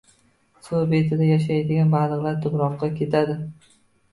Suv 0.67 0.87
betida 0.93 1.27
yashaydigan 1.27 1.93
baliqlar 1.97 2.41
tubroqqa 2.47 2.91
ketadi. 2.99 3.37